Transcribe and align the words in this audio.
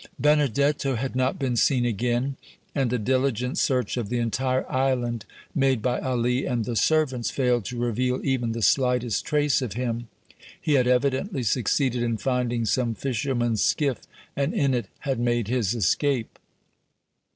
Benedetto 0.17 0.95
had 0.95 1.15
not 1.15 1.37
been 1.37 1.55
seen 1.55 1.85
again, 1.85 2.35
and 2.73 2.91
a 2.91 2.97
diligent 2.97 3.59
search 3.59 3.97
of 3.97 4.09
the 4.09 4.17
entire 4.17 4.67
island, 4.67 5.25
made 5.53 5.79
by 5.83 5.99
Ali 5.99 6.47
and 6.47 6.65
the 6.65 6.75
servants, 6.75 7.29
failed 7.29 7.65
to 7.65 7.77
reveal 7.77 8.19
even 8.23 8.53
the 8.53 8.63
slightest 8.63 9.25
trace 9.25 9.61
of 9.61 9.73
him. 9.73 10.07
He 10.59 10.73
had 10.73 10.87
evidently 10.87 11.43
succeeded 11.43 12.01
in 12.01 12.17
finding 12.17 12.65
some 12.65 12.95
fisherman's 12.95 13.61
skiff 13.61 13.99
and 14.35 14.55
in 14.55 14.73
it 14.73 14.87
had 15.01 15.19
made 15.19 15.47
his 15.49 15.75
escape. 15.75 16.39